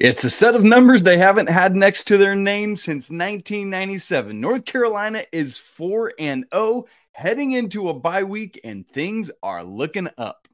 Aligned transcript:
It's 0.00 0.22
a 0.22 0.30
set 0.30 0.54
of 0.54 0.62
numbers 0.62 1.02
they 1.02 1.18
haven't 1.18 1.48
had 1.48 1.74
next 1.74 2.04
to 2.04 2.16
their 2.16 2.36
name 2.36 2.76
since 2.76 3.10
1997. 3.10 4.40
North 4.40 4.64
Carolina 4.64 5.24
is 5.32 5.58
4 5.58 6.12
and 6.20 6.44
0 6.54 6.84
heading 7.10 7.50
into 7.50 7.88
a 7.88 7.94
bye 7.94 8.22
week 8.22 8.60
and 8.62 8.86
things 8.86 9.28
are 9.42 9.64
looking 9.64 10.08
up. 10.16 10.46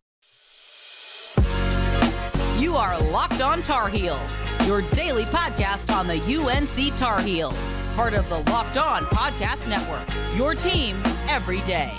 You 2.56 2.76
are 2.76 2.98
Locked 3.10 3.42
On 3.42 3.62
Tar 3.62 3.90
Heels, 3.90 4.40
your 4.66 4.80
daily 4.92 5.24
podcast 5.24 5.94
on 5.94 6.06
the 6.06 6.16
UNC 6.16 6.96
Tar 6.96 7.20
Heels, 7.20 7.86
part 7.88 8.14
of 8.14 8.26
the 8.30 8.38
Locked 8.50 8.78
On 8.78 9.04
Podcast 9.04 9.68
Network. 9.68 10.08
Your 10.38 10.54
team 10.54 10.96
every 11.28 11.60
day. 11.62 11.92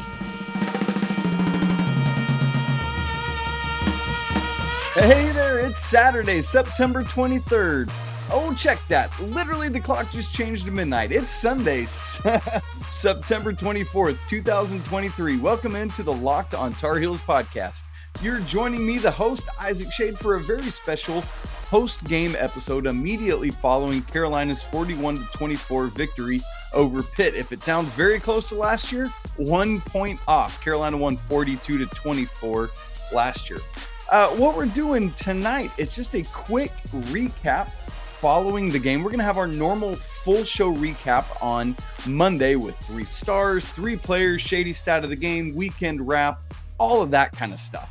Hey 4.96 5.30
there, 5.34 5.59
it's 5.59 5.86
Saturday, 5.86 6.41
September 6.41 7.04
23rd. 7.04 7.91
Oh, 8.32 8.54
check 8.54 8.79
that. 8.88 9.11
Literally, 9.19 9.68
the 9.68 9.82
clock 9.82 10.10
just 10.10 10.33
changed 10.33 10.64
to 10.68 10.71
midnight. 10.71 11.11
It's 11.11 11.29
Sunday, 11.29 11.86
September 12.92 13.52
24th, 13.52 14.25
2023. 14.29 15.36
Welcome 15.36 15.75
into 15.75 16.02
the 16.02 16.14
Locked 16.14 16.54
on 16.54 16.71
Tar 16.71 16.97
Heels 16.97 17.19
podcast. 17.19 17.83
You're 18.21 18.39
joining 18.39 18.88
me, 18.88 18.97
the 18.97 19.11
host, 19.11 19.50
Isaac 19.60 19.92
Schade, 19.92 20.18
for 20.18 20.36
a 20.36 20.39
very 20.39 20.71
special 20.71 21.25
post 21.66 22.02
game 22.05 22.33
episode 22.39 22.88
immediately 22.88 23.52
following 23.52 24.02
Carolina's 24.04 24.64
41 24.64 25.18
24 25.33 25.88
victory 25.88 26.39
over 26.74 27.04
Pitt. 27.04 27.36
If 27.36 27.52
it 27.52 27.61
sounds 27.61 27.91
very 27.91 28.21
close 28.21 28.47
to 28.47 28.55
last 28.55 28.93
year, 28.93 29.11
one 29.36 29.82
point 29.82 30.21
off. 30.25 30.61
Carolina 30.61 30.96
won 30.96 31.18
42 31.18 31.86
24 31.86 32.69
last 33.11 33.50
year. 33.50 33.59
Uh, 34.09 34.30
what 34.36 34.55
we're 34.55 34.67
doing 34.67 35.11
tonight 35.14 35.72
it's 35.80 35.95
just 35.95 36.13
a 36.13 36.22
quick 36.31 36.72
recap 36.91 37.72
following 38.22 38.69
the 38.69 38.80
game. 38.80 39.03
We're 39.03 39.09
going 39.09 39.19
to 39.19 39.25
have 39.25 39.38
our 39.38 39.47
normal 39.47 39.95
full 39.95 40.44
show 40.44 40.73
recap 40.73 41.25
on 41.43 41.75
Monday 42.05 42.55
with 42.55 42.75
three 42.77 43.03
stars, 43.03 43.65
three 43.65 43.95
players, 43.95 44.41
shady 44.41 44.73
stat 44.73 45.03
of 45.03 45.09
the 45.09 45.15
game, 45.15 45.53
weekend 45.55 46.07
wrap, 46.07 46.41
all 46.77 47.02
of 47.02 47.11
that 47.11 47.31
kind 47.31 47.52
of 47.52 47.59
stuff. 47.59 47.89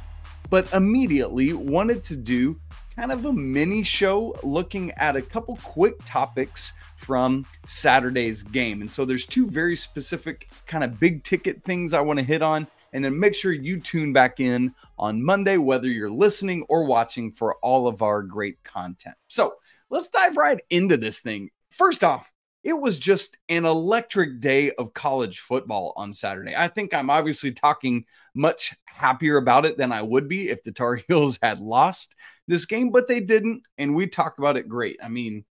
But 0.51 0.73
immediately 0.73 1.53
wanted 1.53 2.05
to 2.05 2.17
do 2.17 2.59
kind 2.97 3.11
of 3.11 3.25
a 3.25 3.33
mini 3.33 3.83
show 3.83 4.37
looking 4.43 4.93
at 4.93 5.17
a 5.17 5.23
couple 5.23 5.59
quick 5.63 5.97
topics 6.05 6.73
from 6.97 7.45
Saturday's 7.67 8.43
game. 8.43 8.81
And 8.81 8.91
so 8.91 9.05
there's 9.05 9.27
two 9.27 9.49
very 9.49 9.75
specific 9.75 10.49
kind 10.67 10.85
of 10.85 11.01
big 11.01 11.25
ticket 11.25 11.63
things 11.65 11.93
I 11.93 12.01
want 12.01 12.21
to 12.21 12.25
hit 12.25 12.41
on 12.41 12.67
and 12.95 13.05
then 13.05 13.19
make 13.19 13.35
sure 13.35 13.53
you 13.53 13.81
tune 13.81 14.13
back 14.13 14.41
in 14.41 14.75
on 14.99 15.23
Monday, 15.23 15.59
whether 15.59 15.89
you're 15.89 16.11
listening 16.11 16.65
or 16.69 16.85
watching 16.85 17.33
for 17.33 17.57
all 17.57 17.87
of 17.87 18.01
our 18.01 18.23
great 18.23 18.63
content. 18.63 19.17
So 19.27 19.57
let's 19.91 20.09
dive 20.09 20.37
right 20.37 20.61
into 20.71 20.97
this 20.97 21.21
thing. 21.21 21.51
First 21.71 22.05
off, 22.05 22.33
it 22.63 22.73
was 22.73 22.99
just 22.99 23.37
an 23.51 23.67
electric 23.67 24.41
day 24.41 24.71
of 24.71 24.95
college 24.95 25.41
football 25.41 25.93
on 25.97 26.15
Saturday. 26.15 26.55
I 26.57 26.69
think 26.69 26.95
I'm 26.95 27.11
obviously 27.11 27.53
talking 27.53 28.07
much 28.35 28.75
happier 28.87 29.37
about 29.37 29.67
it 29.67 29.77
than 29.77 29.93
I 29.93 30.01
would 30.01 30.29
be 30.29 30.49
if 30.49 30.63
the 30.63 30.73
Tar 30.73 30.95
Heels 31.09 31.39
had 31.43 31.61
lost 31.61 32.15
this 32.47 32.65
game, 32.65 32.91
but 32.91 33.07
they 33.07 33.21
didn't, 33.21 33.65
and 33.77 33.95
we 33.95 34.07
talked 34.07 34.39
about 34.39 34.57
it 34.57 34.69
great. 34.69 34.99
I 35.03 35.09
mean, 35.09 35.45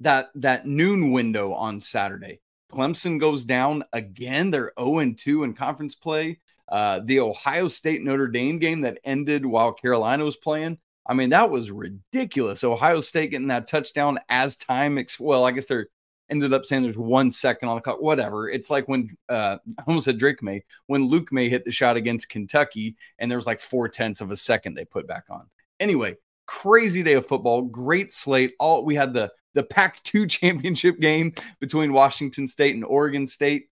that 0.00 0.30
that 0.36 0.66
noon 0.66 1.12
window 1.12 1.52
on 1.52 1.80
Saturday 1.80 2.40
Clemson 2.70 3.18
goes 3.18 3.44
down 3.44 3.84
again. 3.92 4.50
They're 4.50 4.72
0 4.78 5.14
2 5.16 5.44
in 5.44 5.54
conference 5.54 5.94
play. 5.94 6.40
Uh, 6.68 7.00
the 7.04 7.20
Ohio 7.20 7.68
State 7.68 8.02
Notre 8.02 8.28
Dame 8.28 8.58
game 8.58 8.82
that 8.82 8.98
ended 9.04 9.46
while 9.46 9.72
Carolina 9.72 10.24
was 10.24 10.36
playing. 10.36 10.78
I 11.06 11.14
mean, 11.14 11.30
that 11.30 11.50
was 11.50 11.70
ridiculous. 11.70 12.62
Ohio 12.62 13.00
State 13.00 13.30
getting 13.30 13.48
that 13.48 13.66
touchdown 13.66 14.18
as 14.28 14.56
time. 14.56 14.98
Ex- 14.98 15.18
well, 15.18 15.46
I 15.46 15.52
guess 15.52 15.66
they're 15.66 15.88
ended 16.30 16.52
up 16.52 16.66
saying 16.66 16.82
there's 16.82 16.98
one 16.98 17.30
second 17.30 17.70
on 17.70 17.76
the 17.76 17.80
clock. 17.80 18.02
Whatever. 18.02 18.50
It's 18.50 18.68
like 18.68 18.86
when 18.88 19.08
uh, 19.30 19.56
I 19.78 19.82
almost 19.86 20.04
said 20.04 20.18
Drake 20.18 20.42
Maye 20.42 20.64
when 20.86 21.06
Luke 21.06 21.32
Maye 21.32 21.48
hit 21.48 21.64
the 21.64 21.70
shot 21.70 21.96
against 21.96 22.28
Kentucky, 22.28 22.96
and 23.18 23.30
there 23.30 23.38
was 23.38 23.46
like 23.46 23.60
four 23.60 23.88
tenths 23.88 24.20
of 24.20 24.30
a 24.30 24.36
second 24.36 24.74
they 24.74 24.84
put 24.84 25.06
back 25.06 25.24
on. 25.30 25.48
Anyway, 25.80 26.16
crazy 26.46 27.02
day 27.02 27.14
of 27.14 27.26
football. 27.26 27.62
Great 27.62 28.12
slate. 28.12 28.54
All 28.58 28.84
we 28.84 28.94
had 28.94 29.14
the 29.14 29.30
the 29.54 29.62
Pac 29.62 30.02
2 30.02 30.26
championship 30.28 30.98
game 31.00 31.34
between 31.60 31.92
Washington 31.92 32.46
State 32.46 32.74
and 32.74 32.84
Oregon 32.84 33.26
State. 33.26 33.68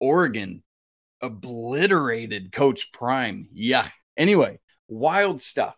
Oregon 0.00 0.62
obliterated 1.22 2.52
Coach 2.52 2.92
Prime. 2.92 3.48
Yeah. 3.52 3.86
Anyway, 4.16 4.60
wild 4.88 5.40
stuff. 5.40 5.76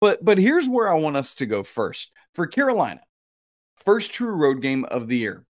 But 0.00 0.24
but 0.24 0.38
here's 0.38 0.68
where 0.68 0.90
I 0.90 0.98
want 0.98 1.16
us 1.16 1.34
to 1.36 1.46
go 1.46 1.62
first. 1.62 2.10
For 2.34 2.46
Carolina, 2.46 3.02
first 3.84 4.12
true 4.12 4.34
road 4.34 4.62
game 4.62 4.84
of 4.86 5.08
the 5.08 5.18
year. 5.18 5.44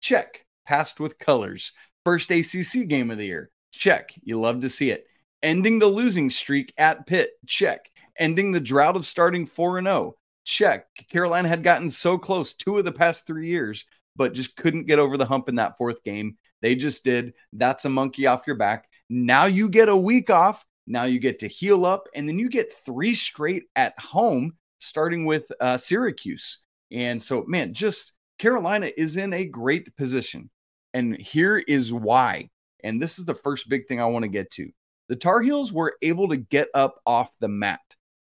Check. 0.00 0.44
Passed 0.66 1.00
with 1.00 1.18
colors. 1.18 1.72
First 2.04 2.30
ACC 2.30 2.88
game 2.88 3.10
of 3.10 3.18
the 3.18 3.26
year. 3.26 3.50
Check. 3.72 4.10
You 4.22 4.40
love 4.40 4.62
to 4.62 4.68
see 4.68 4.90
it. 4.90 5.06
Ending 5.42 5.78
the 5.78 5.86
losing 5.86 6.30
streak 6.30 6.72
at 6.76 7.06
Pitt. 7.06 7.30
Check. 7.46 7.90
Ending 8.18 8.52
the 8.52 8.60
drought 8.60 8.96
of 8.96 9.06
starting 9.06 9.46
4 9.46 9.82
0 9.82 10.16
check. 10.44 10.86
Carolina 11.10 11.48
had 11.48 11.62
gotten 11.62 11.90
so 11.90 12.18
close 12.18 12.54
two 12.54 12.78
of 12.78 12.84
the 12.84 12.92
past 12.92 13.26
three 13.26 13.48
years, 13.48 13.84
but 14.16 14.34
just 14.34 14.56
couldn't 14.56 14.86
get 14.86 14.98
over 14.98 15.16
the 15.16 15.26
hump 15.26 15.48
in 15.48 15.56
that 15.56 15.76
fourth 15.76 16.02
game. 16.04 16.36
They 16.60 16.74
just 16.74 17.04
did. 17.04 17.34
That's 17.52 17.84
a 17.84 17.88
monkey 17.88 18.26
off 18.26 18.46
your 18.46 18.56
back. 18.56 18.88
Now 19.10 19.46
you 19.46 19.68
get 19.68 19.88
a 19.88 19.96
week 19.96 20.30
off. 20.30 20.64
Now 20.86 21.04
you 21.04 21.18
get 21.18 21.38
to 21.40 21.48
heal 21.48 21.86
up, 21.86 22.08
and 22.14 22.28
then 22.28 22.38
you 22.38 22.48
get 22.48 22.72
three 22.72 23.14
straight 23.14 23.64
at 23.76 23.98
home, 24.00 24.54
starting 24.80 25.26
with 25.26 25.44
uh, 25.60 25.76
Syracuse. 25.76 26.58
And 26.90 27.22
so, 27.22 27.44
man, 27.46 27.72
just 27.72 28.12
Carolina 28.38 28.90
is 28.96 29.16
in 29.16 29.32
a 29.32 29.44
great 29.44 29.96
position. 29.96 30.50
And 30.94 31.16
here 31.20 31.58
is 31.58 31.92
why. 31.92 32.50
And 32.82 33.00
this 33.00 33.18
is 33.18 33.24
the 33.24 33.34
first 33.34 33.68
big 33.68 33.86
thing 33.86 34.00
I 34.00 34.06
want 34.06 34.24
to 34.24 34.28
get 34.28 34.50
to. 34.52 34.70
The 35.08 35.16
Tar 35.16 35.40
Heels 35.40 35.72
were 35.72 35.96
able 36.02 36.28
to 36.28 36.36
get 36.36 36.68
up 36.74 37.00
off 37.06 37.30
the 37.40 37.48
mat. 37.48 37.80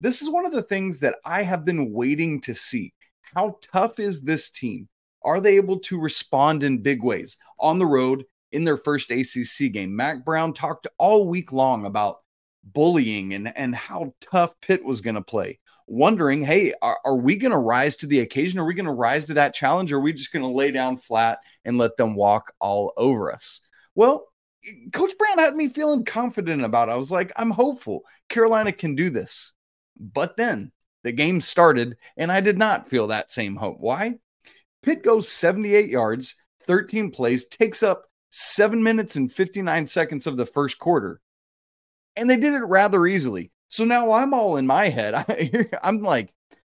This 0.04 0.22
is 0.22 0.30
one 0.30 0.46
of 0.46 0.52
the 0.52 0.62
things 0.62 1.00
that 1.00 1.16
I 1.24 1.44
have 1.44 1.64
been 1.64 1.94
waiting 1.94 2.42
to 2.42 2.54
see. 2.54 2.94
How 3.22 3.58
tough 3.62 4.02
is 4.02 4.20
this 4.20 4.52
team? 4.52 4.90
Are 5.24 5.40
they 5.40 5.56
able 5.56 5.80
to 5.80 5.98
respond 5.98 6.62
in 6.62 6.82
big 6.82 7.02
ways 7.02 7.38
on 7.58 7.80
the 7.80 7.86
road 7.86 8.26
in 8.52 8.66
their 8.66 8.76
first 8.76 9.12
ACC 9.12 9.72
game? 9.72 9.96
Mack 9.96 10.26
Brown 10.26 10.52
talked 10.52 10.88
all 10.98 11.30
week 11.30 11.54
long 11.54 11.86
about 11.86 12.18
bullying 12.66 13.34
and, 13.34 13.56
and 13.58 13.74
how 13.74 14.14
tough 14.20 14.54
Pitt 14.60 14.84
was 14.84 15.00
going 15.00 15.16
to 15.16 15.22
play. 15.22 15.58
Wondering, 15.88 16.44
hey, 16.44 16.74
are, 16.82 17.00
are 17.06 17.16
we 17.16 17.38
going 17.38 17.54
to 17.54 17.58
rise 17.58 17.96
to 17.98 18.06
the 18.06 18.20
occasion? 18.20 18.60
Are 18.60 18.66
we 18.66 18.74
going 18.74 18.86
to 18.88 18.92
rise 18.92 19.24
to 19.28 19.36
that 19.36 19.54
challenge? 19.54 19.94
Or 19.94 20.00
are 20.00 20.02
we 20.02 20.12
just 20.12 20.34
going 20.34 20.44
to 20.44 20.50
lay 20.50 20.72
down 20.72 20.98
flat 20.98 21.40
and 21.64 21.78
let 21.78 21.96
them 21.96 22.14
walk 22.14 22.52
all 22.60 22.92
over 22.98 23.32
us? 23.32 23.62
Well, 23.96 24.28
Coach 24.92 25.14
Brown 25.18 25.40
had 25.40 25.56
me 25.56 25.70
feeling 25.70 26.04
confident 26.04 26.66
about 26.66 26.90
it. 26.90 26.92
I 26.92 26.98
was 26.98 27.10
like, 27.10 27.32
I'm 27.38 27.52
hopeful. 27.52 28.02
Carolina 28.28 28.74
can 28.74 28.96
do 28.96 29.10
this. 29.10 29.53
But 30.04 30.36
then 30.36 30.72
the 31.04 31.14
game 31.14 31.40
started, 31.40 31.98
and 32.18 32.32
I 32.32 32.42
did 32.42 32.58
not 32.58 32.90
feel 32.90 33.08
that 33.08 33.32
same 33.32 33.56
hope. 33.56 33.78
Why? 33.80 34.16
Pitt 34.82 35.02
goes 35.02 35.30
78 35.30 35.90
yards, 35.90 36.36
13 36.68 37.12
plays, 37.12 37.46
takes 37.46 37.82
up 37.82 38.06
seven 38.30 38.84
minutes 38.84 39.16
and 39.16 39.32
59 39.32 39.88
seconds 39.88 40.28
of 40.28 40.36
the 40.36 40.46
first 40.46 40.78
quarter. 40.78 41.22
And 42.16 42.30
they 42.30 42.36
did 42.36 42.54
it 42.54 42.66
rather 42.66 43.06
easily. 43.08 43.52
So 43.70 43.86
now 43.86 44.12
I'm 44.12 44.34
all 44.34 44.58
in 44.58 44.68
my 44.68 44.90
head. 44.90 45.14
I, 45.16 45.68
am 45.84 46.02
like, 46.02 46.34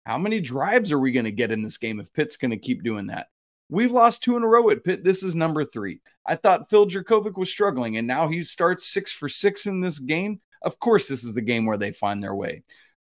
how 0.05 0.19
many 0.19 0.41
drives 0.41 0.93
are 0.93 0.99
we 0.99 1.13
going 1.13 1.25
to 1.25 1.33
get 1.33 1.51
in 1.51 1.63
this 1.63 1.79
game 1.79 1.99
if 1.99 2.13
Pitt's 2.13 2.37
going 2.37 2.51
to 2.51 2.59
keep 2.59 2.85
doing 2.85 3.07
that? 3.07 3.29
We've 3.71 3.91
lost 3.91 4.23
two 4.23 4.37
in 4.37 4.43
a 4.43 4.47
row 4.47 4.69
at 4.71 4.85
Pitt. 4.85 5.03
This 5.03 5.23
is 5.23 5.35
number 5.35 5.65
three. 5.65 6.01
I 6.27 6.37
thought 6.37 6.69
Phil 6.69 6.87
Jurkovec 6.87 7.39
was 7.39 7.51
struggling, 7.51 7.97
and 7.97 8.07
now 8.07 8.29
he 8.29 8.43
starts 8.43 8.87
six 8.87 9.11
for 9.11 9.29
six 9.29 9.67
in 9.67 9.81
this 9.81 9.99
game. 9.99 10.41
Of 10.63 10.79
course, 10.79 11.09
this 11.09 11.25
is 11.25 11.35
the 11.35 11.41
game 11.41 11.65
where 11.65 11.79
they 11.79 11.93
find 11.93 12.23
their 12.23 12.35
way 12.35 12.63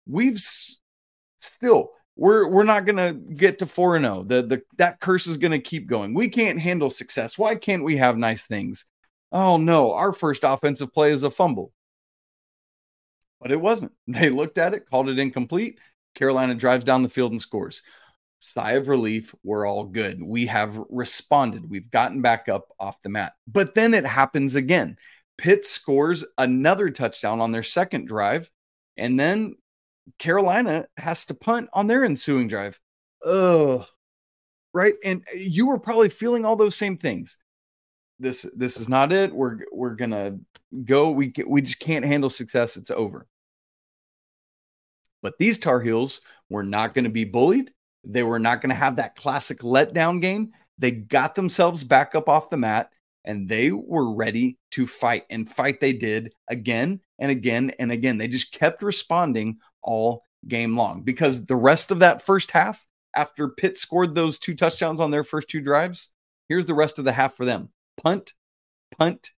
we've 0.07 0.35
s- 0.35 0.77
still 1.39 1.91
we're 2.17 2.47
we're 2.47 2.63
not 2.63 2.85
going 2.85 2.97
to 2.97 3.13
get 3.13 3.59
to 3.59 3.65
4 3.65 3.97
and 3.97 4.05
0. 4.05 4.23
The 4.23 4.41
the 4.41 4.61
that 4.77 4.99
curse 4.99 5.27
is 5.27 5.37
going 5.37 5.51
to 5.51 5.59
keep 5.59 5.87
going. 5.87 6.13
We 6.13 6.29
can't 6.29 6.59
handle 6.59 6.89
success. 6.89 7.37
Why 7.37 7.55
can't 7.55 7.83
we 7.83 7.97
have 7.97 8.17
nice 8.17 8.45
things? 8.45 8.85
Oh 9.31 9.57
no, 9.57 9.93
our 9.93 10.11
first 10.11 10.43
offensive 10.43 10.93
play 10.93 11.11
is 11.11 11.23
a 11.23 11.31
fumble. 11.31 11.71
But 13.39 13.51
it 13.51 13.61
wasn't. 13.61 13.93
They 14.07 14.29
looked 14.29 14.57
at 14.57 14.73
it, 14.73 14.89
called 14.89 15.09
it 15.09 15.19
incomplete. 15.19 15.79
Carolina 16.15 16.55
drives 16.55 16.83
down 16.83 17.03
the 17.03 17.09
field 17.09 17.31
and 17.31 17.41
scores. 17.41 17.83
Sigh 18.39 18.73
of 18.73 18.87
relief. 18.87 19.33
We're 19.43 19.67
all 19.67 19.83
good. 19.83 20.21
We 20.21 20.47
have 20.47 20.79
responded. 20.89 21.69
We've 21.69 21.89
gotten 21.89 22.21
back 22.21 22.49
up 22.49 22.69
off 22.79 23.01
the 23.01 23.09
mat. 23.09 23.33
But 23.47 23.75
then 23.75 23.93
it 23.93 24.05
happens 24.05 24.55
again. 24.55 24.97
Pitt 25.37 25.65
scores 25.65 26.25
another 26.37 26.89
touchdown 26.89 27.41
on 27.41 27.51
their 27.51 27.63
second 27.63 28.07
drive. 28.07 28.49
And 28.95 29.19
then 29.19 29.55
Carolina 30.19 30.87
has 30.97 31.25
to 31.25 31.33
punt 31.33 31.69
on 31.73 31.87
their 31.87 32.05
ensuing 32.05 32.47
drive. 32.47 32.79
Oh, 33.23 33.85
right. 34.73 34.93
And 35.03 35.23
eh, 35.33 35.37
you 35.37 35.67
were 35.67 35.79
probably 35.79 36.09
feeling 36.09 36.45
all 36.45 36.55
those 36.55 36.75
same 36.75 36.97
things. 36.97 37.37
This 38.19 38.49
this 38.55 38.79
is 38.79 38.89
not 38.89 39.11
it. 39.11 39.33
We're 39.33 39.59
we're 39.71 39.95
gonna 39.95 40.39
go. 40.85 41.11
We 41.11 41.33
we 41.45 41.61
just 41.61 41.79
can't 41.79 42.05
handle 42.05 42.29
success. 42.29 42.77
It's 42.77 42.91
over. 42.91 43.27
But 45.21 45.37
these 45.39 45.57
Tar 45.57 45.81
Heels 45.81 46.21
were 46.49 46.63
not 46.63 46.93
going 46.93 47.05
to 47.05 47.11
be 47.11 47.25
bullied. 47.25 47.71
They 48.03 48.23
were 48.23 48.39
not 48.39 48.61
going 48.61 48.69
to 48.69 48.75
have 48.75 48.95
that 48.95 49.15
classic 49.15 49.59
letdown 49.59 50.21
game. 50.21 50.51
They 50.77 50.91
got 50.91 51.35
themselves 51.35 51.83
back 51.83 52.15
up 52.15 52.29
off 52.29 52.49
the 52.49 52.57
mat 52.57 52.91
and 53.25 53.47
they 53.49 53.71
were 53.71 54.13
ready 54.13 54.57
to 54.71 54.87
fight. 54.87 55.23
And 55.29 55.49
fight 55.49 55.81
they 55.81 55.93
did 55.93 56.33
again 56.47 57.01
and 57.19 57.31
again 57.31 57.71
and 57.79 57.91
again. 57.91 58.17
They 58.17 58.27
just 58.27 58.53
kept 58.53 58.83
responding 58.83 59.57
all 59.87 60.23
game 60.47 60.77
long 60.77 61.01
because 61.01 61.45
the 61.45 61.55
rest 61.55 61.89
of 61.89 61.99
that 61.99 62.21
first 62.21 62.51
half, 62.51 62.85
after 63.15 63.47
Pitt 63.47 63.77
scored 63.77 64.13
those 64.13 64.37
two 64.37 64.53
touchdowns 64.53 64.99
on 64.99 65.09
their 65.09 65.23
first 65.23 65.47
two 65.47 65.61
drives, 65.61 66.09
here's 66.47 66.67
the 66.67 66.75
rest 66.75 66.99
of 66.99 67.05
the 67.05 67.11
half 67.13 67.33
for 67.33 67.45
them 67.45 67.69
punt, 67.97 68.33
punt, 68.95 69.31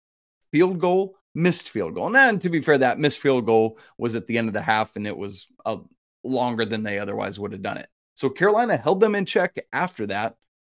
field 0.50 0.80
goal, 0.80 1.16
missed 1.34 1.68
field 1.68 1.94
goal. 1.94 2.14
And 2.16 2.40
to 2.40 2.48
be 2.48 2.60
fair, 2.60 2.78
that 2.78 2.98
missed 2.98 3.20
field 3.20 3.46
goal 3.46 3.78
was 3.96 4.16
at 4.16 4.26
the 4.26 4.38
end 4.38 4.48
of 4.48 4.54
the 4.54 4.62
half 4.62 4.96
and 4.96 5.06
it 5.06 5.16
was 5.16 5.46
a, 5.64 5.70
uh, 5.70 5.76
longer 6.24 6.64
than 6.64 6.82
they 6.82 6.98
otherwise 6.98 7.38
would 7.38 7.52
have 7.52 7.62
done 7.62 7.78
it. 7.78 7.88
So 8.14 8.28
Carolina 8.28 8.76
held 8.76 8.98
them 8.98 9.14
in 9.14 9.24
check 9.24 9.56
after 9.72 10.06
that. 10.08 10.34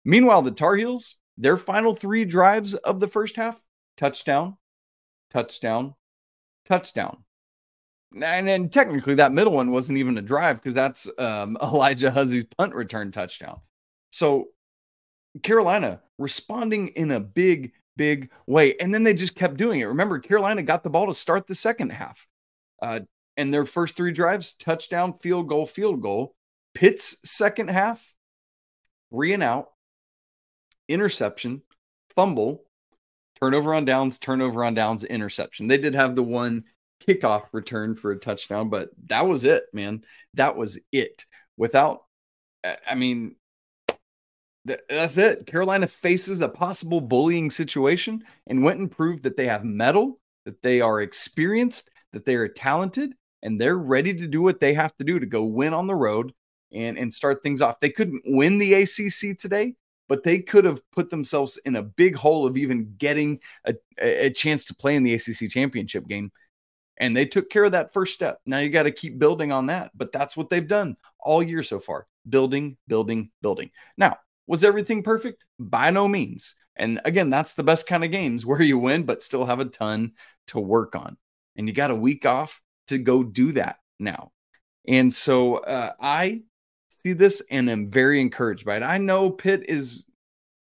Meanwhile, 0.05 0.43
the 0.43 0.51
Tar 0.51 0.75
Heels, 0.75 1.17
their 1.37 1.57
final 1.57 1.95
three 1.95 2.25
drives 2.25 2.75
of 2.75 2.99
the 2.99 3.07
first 3.07 3.37
half 3.37 3.63
touchdown, 3.97 4.57
touchdown, 5.31 5.95
touchdown. 6.65 7.25
And 8.15 8.49
then 8.49 8.69
technically, 8.69 9.15
that 9.17 9.33
middle 9.33 9.53
one 9.53 9.71
wasn't 9.71 9.99
even 9.99 10.17
a 10.19 10.23
drive 10.23 10.57
because 10.57 10.75
that's 10.75 11.09
um, 11.19 11.57
Alijah 11.61 12.13
Huzzie's 12.13 12.45
punt 12.57 12.75
return 12.75 13.13
touchdown. 13.13 13.61
So 14.11 14.49
Carolina 15.43 16.01
responding 16.19 16.89
in 16.89 17.11
a 17.11 17.21
big, 17.21 17.73
big 17.97 18.31
way. 18.47 18.77
And 18.79 18.93
then 18.93 19.05
they 19.05 19.15
just 19.15 19.35
kept 19.35 19.57
doing 19.57 19.81
it. 19.81 19.87
Remember, 19.87 20.19
Carolina 20.19 20.63
got 20.63 20.83
the 20.83 20.91
ball 20.91 21.07
to 21.07 21.15
start 21.15 21.47
the 21.47 21.55
second 21.55 21.91
half. 21.91 22.27
Uh, 22.81 23.01
and 23.37 23.53
their 23.53 23.67
first 23.67 23.97
three 23.97 24.13
drives 24.13 24.53
touchdown, 24.53 25.15
field 25.21 25.49
goal, 25.49 25.67
field 25.67 26.01
goal. 26.01 26.35
Pitt's 26.75 27.19
second 27.29 27.71
half, 27.71 28.15
three 29.11 29.33
and 29.33 29.43
out, 29.43 29.71
interception, 30.89 31.63
fumble, 32.15 32.65
turnover 33.41 33.75
on 33.75 33.85
downs, 33.85 34.19
turnover 34.19 34.65
on 34.65 34.75
downs, 34.75 35.05
interception. 35.05 35.69
They 35.69 35.79
did 35.79 35.95
have 35.95 36.17
the 36.17 36.23
one 36.23 36.65
kickoff 37.09 37.45
return 37.53 37.95
for 37.95 38.13
a 38.13 38.19
touchdown, 38.19 38.69
but 38.69 38.91
that 39.07 39.27
was 39.27 39.45
it, 39.45 39.65
man. 39.73 40.05
That 40.35 40.57
was 40.57 40.79
it. 40.93 41.25
Without, 41.57 42.05
I 42.87 42.95
mean, 42.95 43.37
that's 44.65 45.19
it. 45.19 45.47
Carolina 45.47 45.87
faces 45.87 46.41
a 46.41 46.49
possible 46.49 47.01
bullying 47.01 47.51
situation 47.51 48.25
and 48.47 48.63
went 48.63 48.81
and 48.81 48.91
proved 48.91 49.23
that 49.23 49.37
they 49.37 49.47
have 49.47 49.65
mettle, 49.65 50.21
that 50.45 50.63
they 50.63 50.81
are 50.81 51.01
experienced, 51.01 51.91
that 52.13 52.25
they 52.25 52.35
are 52.35 52.49
talented, 52.49 53.15
and 53.43 53.61
they're 53.61 53.79
ready 53.79 54.15
to 54.15 54.27
do 54.27 54.43
what 54.43 54.61
they 54.61 54.75
have 54.75 54.95
to 54.97 55.05
do 55.05 55.19
to 55.19 55.27
go 55.27 55.45
win 55.45 55.73
on 55.73 55.87
the 55.87 55.95
road 55.95 56.33
and, 56.73 56.99
and 56.99 57.13
start 57.13 57.43
things 57.43 57.63
off. 57.63 57.81
They 57.81 57.91
couldn't 57.91 58.23
win 58.27 58.59
the 58.59 58.75
ACC 58.75 59.39
today, 59.39 59.75
but 60.09 60.23
they 60.23 60.41
could 60.41 60.65
have 60.65 60.83
put 60.91 61.11
themselves 61.11 61.59
in 61.65 61.77
a 61.77 61.83
big 61.83 62.17
hole 62.17 62.47
of 62.47 62.57
even 62.57 62.95
getting 62.99 63.41
a, 63.65 63.75
a 63.99 64.31
chance 64.31 64.65
to 64.67 64.75
play 64.75 64.97
in 64.97 65.03
the 65.03 65.15
ACC 65.15 65.49
championship 65.51 66.07
game. 66.09 66.33
And 66.99 67.17
they 67.17 67.27
took 67.27 67.49
care 67.49 67.65
of 67.65 67.73
that 67.73 67.93
first 67.93 68.15
step. 68.15 68.41
Now 68.45 68.59
you 68.59 68.71
got 68.71 68.83
to 68.85 68.91
keep 68.91 69.19
building 69.19 69.53
on 69.53 69.67
that. 69.67 69.93
But 69.95 70.13
that's 70.13 70.37
what 70.37 70.51
they've 70.51 70.67
done 70.67 70.97
all 71.21 71.43
year 71.43 71.63
so 71.63 71.81
far 71.81 72.07
building, 72.29 72.77
building, 72.89 73.31
building. 73.41 73.71
Now, 73.97 74.19
was 74.47 74.65
everything 74.65 75.03
perfect? 75.03 75.45
By 75.59 75.91
no 75.91 76.09
means. 76.09 76.57
And 76.77 77.01
again, 77.05 77.31
that's 77.31 77.55
the 77.55 77.63
best 77.63 77.87
kind 77.87 78.05
of 78.05 78.11
games 78.11 78.45
where 78.47 78.63
you 78.63 78.79
win, 78.79 79.05
but 79.05 79.23
still 79.23 79.47
have 79.47 79.61
a 79.61 79.65
ton 79.65 80.13
to 80.49 80.61
work 80.61 80.97
on. 80.97 81.17
And 81.57 81.67
you 81.67 81.75
got 81.75 81.91
a 81.91 81.95
week 81.95 82.27
off 82.27 82.61
to 82.89 82.99
go 82.99 83.23
do 83.23 83.53
that 83.53 83.77
now. 83.99 84.33
And 84.87 85.13
so 85.13 85.57
uh, 85.57 85.93
I 86.01 86.43
see 86.89 87.13
this 87.13 87.43
and 87.51 87.69
am 87.69 87.91
very 87.91 88.21
encouraged 88.21 88.65
by 88.65 88.77
it. 88.77 88.83
I 88.83 88.99
know 88.99 89.31
Pitt 89.31 89.65
is 89.69 90.07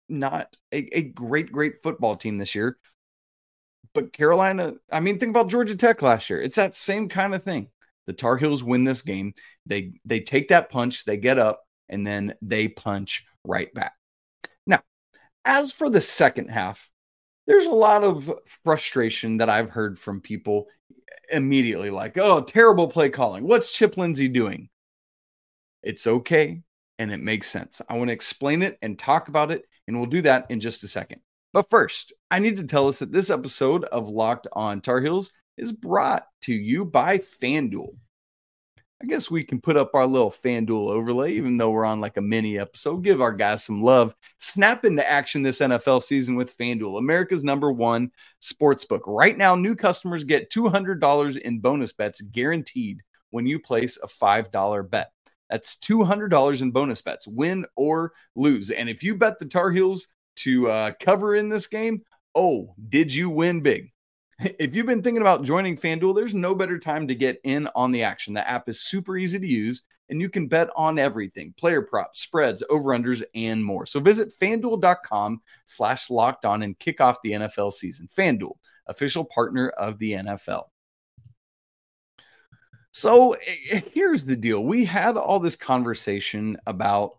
not 0.07 0.55
a, 0.71 0.97
a 0.97 1.01
great, 1.01 1.51
great 1.51 1.81
football 1.83 2.15
team 2.15 2.37
this 2.37 2.55
year, 2.55 2.77
but 3.93 4.13
Carolina, 4.13 4.73
I 4.91 4.99
mean, 4.99 5.19
think 5.19 5.31
about 5.31 5.49
Georgia 5.49 5.75
Tech 5.75 6.01
last 6.01 6.29
year. 6.29 6.41
It's 6.41 6.55
that 6.55 6.75
same 6.75 7.09
kind 7.09 7.33
of 7.33 7.43
thing. 7.43 7.67
The 8.05 8.13
Tar 8.13 8.37
Heels 8.37 8.63
win 8.63 8.83
this 8.83 9.01
game. 9.01 9.33
They 9.65 9.93
they 10.05 10.19
take 10.19 10.49
that 10.49 10.69
punch, 10.69 11.05
they 11.05 11.17
get 11.17 11.39
up, 11.39 11.63
and 11.89 12.05
then 12.05 12.33
they 12.41 12.67
punch 12.67 13.25
right 13.43 13.73
back. 13.73 13.93
Now, 14.67 14.81
as 15.45 15.71
for 15.71 15.89
the 15.89 16.01
second 16.01 16.49
half, 16.49 16.89
there's 17.47 17.65
a 17.65 17.71
lot 17.71 18.03
of 18.03 18.31
frustration 18.63 19.37
that 19.37 19.49
I've 19.49 19.69
heard 19.69 19.97
from 19.97 20.21
people 20.21 20.67
immediately 21.31 21.89
like, 21.89 22.17
oh, 22.17 22.41
terrible 22.41 22.87
play 22.87 23.09
calling. 23.09 23.47
What's 23.47 23.71
Chip 23.71 23.97
Lindsey 23.97 24.27
doing? 24.27 24.69
It's 25.81 26.07
okay 26.07 26.63
and 26.99 27.11
it 27.11 27.21
makes 27.21 27.49
sense. 27.49 27.81
I 27.89 27.97
want 27.97 28.09
to 28.09 28.13
explain 28.13 28.61
it 28.61 28.77
and 28.81 28.97
talk 28.97 29.27
about 29.27 29.51
it, 29.51 29.65
and 29.87 29.97
we'll 29.97 30.09
do 30.09 30.21
that 30.21 30.47
in 30.49 30.59
just 30.59 30.83
a 30.83 30.87
second. 30.87 31.21
But 31.53 31.69
first, 31.69 32.13
I 32.31 32.39
need 32.39 32.55
to 32.57 32.63
tell 32.63 32.87
us 32.87 32.99
that 32.99 33.11
this 33.11 33.29
episode 33.29 33.85
of 33.85 34.09
Locked 34.09 34.47
on 34.53 34.81
Tar 34.81 34.99
Heels 34.99 35.31
is 35.55 35.71
brought 35.71 36.25
to 36.41 36.53
you 36.53 36.83
by 36.83 37.19
FanDuel. 37.19 37.95
I 39.01 39.05
guess 39.05 39.29
we 39.29 39.43
can 39.43 39.61
put 39.61 39.77
up 39.77 39.93
our 39.93 40.07
little 40.07 40.31
FanDuel 40.31 40.89
overlay, 40.89 41.33
even 41.33 41.57
though 41.57 41.69
we're 41.69 41.85
on 41.85 41.99
like 41.99 42.17
a 42.17 42.21
mini 42.21 42.57
episode. 42.57 43.03
Give 43.03 43.21
our 43.21 43.33
guys 43.33 43.63
some 43.63 43.83
love. 43.83 44.15
Snap 44.39 44.85
into 44.85 45.07
action 45.07 45.43
this 45.43 45.59
NFL 45.59 46.01
season 46.01 46.35
with 46.35 46.57
FanDuel, 46.57 46.97
America's 46.97 47.43
number 47.43 47.71
one 47.71 48.11
sports 48.39 48.85
book. 48.85 49.03
Right 49.05 49.37
now, 49.37 49.55
new 49.55 49.75
customers 49.75 50.23
get 50.23 50.49
$200 50.49 51.37
in 51.37 51.59
bonus 51.59 51.93
bets 51.93 52.21
guaranteed 52.21 53.01
when 53.29 53.45
you 53.45 53.59
place 53.59 53.99
a 54.01 54.07
$5 54.07 54.89
bet. 54.89 55.11
That's 55.49 55.75
$200 55.75 56.61
in 56.61 56.71
bonus 56.71 57.01
bets, 57.01 57.27
win 57.27 57.65
or 57.75 58.13
lose. 58.35 58.71
And 58.71 58.89
if 58.89 59.03
you 59.03 59.15
bet 59.15 59.37
the 59.37 59.45
Tar 59.45 59.69
Heels 59.69 60.07
to 60.37 60.69
uh, 60.69 60.91
cover 60.99 61.35
in 61.35 61.49
this 61.49 61.67
game, 61.67 62.01
oh, 62.35 62.73
did 62.89 63.13
you 63.13 63.29
win 63.29 63.61
big? 63.61 63.89
If 64.59 64.75
you've 64.75 64.87
been 64.87 65.03
thinking 65.03 65.21
about 65.21 65.43
joining 65.43 65.77
FanDuel, 65.77 66.15
there's 66.15 66.33
no 66.33 66.53
better 66.53 66.77
time 66.77 67.07
to 67.07 67.15
get 67.15 67.39
in 67.43 67.69
on 67.75 67.91
the 67.91 68.03
action. 68.03 68.33
The 68.33 68.45
app 68.49 68.67
is 68.67 68.81
super 68.81 69.15
easy 69.15 69.39
to 69.39 69.47
use 69.47 69.83
and 70.09 70.21
you 70.21 70.29
can 70.29 70.47
bet 70.47 70.69
on 70.75 70.99
everything 70.99 71.53
player 71.57 71.81
props, 71.81 72.19
spreads, 72.19 72.63
over-unders, 72.69 73.23
and 73.35 73.63
more. 73.63 73.85
So 73.85 73.99
visit 73.99 74.33
fanduel.com 74.39 75.41
slash 75.65 76.09
locked 76.09 76.45
on 76.45 76.63
and 76.63 76.77
kick 76.77 77.01
off 77.01 77.17
the 77.23 77.31
NFL 77.31 77.73
season. 77.73 78.07
FanDuel, 78.15 78.55
official 78.87 79.23
partner 79.23 79.69
of 79.69 79.97
the 79.99 80.13
NFL. 80.13 80.65
So 82.91 83.35
here's 83.41 84.23
the 84.23 84.35
deal. 84.35 84.63
We 84.63 84.85
had 84.85 85.17
all 85.17 85.39
this 85.39 85.55
conversation 85.55 86.57
about 86.67 87.17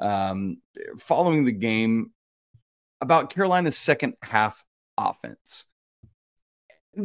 um, 0.00 0.56
following 0.98 1.44
the 1.44 1.52
game 1.52 2.12
about 3.02 3.30
Carolina's 3.30 3.76
second 3.76 4.14
half 4.22 4.64
offense. 4.96 5.66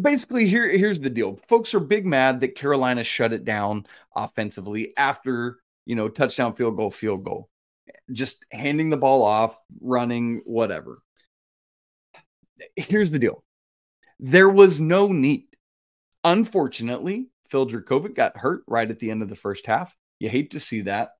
Basically 0.01 0.47
here 0.47 0.69
here's 0.69 0.99
the 0.99 1.09
deal. 1.09 1.39
Folks 1.49 1.73
are 1.73 1.79
big 1.79 2.05
mad 2.05 2.39
that 2.41 2.55
carolina 2.55 3.03
shut 3.03 3.33
it 3.33 3.43
down 3.43 3.85
offensively 4.15 4.93
after 4.97 5.59
you 5.85 5.95
know 5.95 6.07
touchdown 6.07 6.53
field 6.53 6.77
goal 6.77 6.91
field 6.91 7.23
goal. 7.23 7.49
Just 8.11 8.45
handing 8.51 8.89
the 8.89 8.97
ball 8.97 9.23
off 9.23 9.57
running 9.81 10.41
whatever. 10.45 11.01
Here's 12.75 13.11
the 13.11 13.19
deal. 13.19 13.43
There 14.19 14.49
was 14.49 14.79
no 14.79 15.07
need. 15.07 15.45
Unfortunately 16.23 17.29
phil 17.49 17.65
Jurkovec 17.65 18.13
got 18.13 18.35
hurt 18.35 18.63
right 18.67 18.89
at 18.89 18.99
the 18.99 19.09
end 19.09 19.21
of 19.21 19.29
the 19.29 19.35
first 19.35 19.65
half. 19.65 19.95
You 20.19 20.29
hate 20.29 20.51
to 20.51 20.59
see 20.59 20.81
that. 20.81 21.11